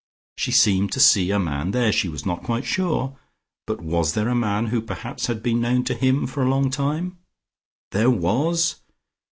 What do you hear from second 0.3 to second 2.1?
She seemed to see a man there; she